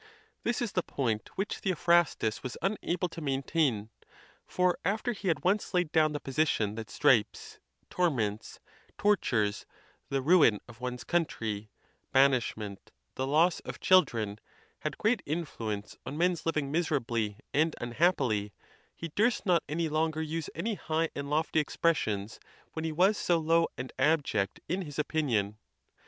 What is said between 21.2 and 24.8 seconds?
lofty expressions when he was so low and abject